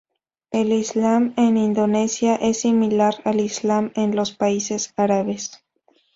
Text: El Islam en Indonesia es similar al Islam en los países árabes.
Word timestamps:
El 0.49 0.73
Islam 0.73 1.35
en 1.37 1.57
Indonesia 1.57 2.33
es 2.35 2.61
similar 2.61 3.21
al 3.23 3.39
Islam 3.39 3.91
en 3.93 4.15
los 4.15 4.31
países 4.31 4.91
árabes. 4.97 5.61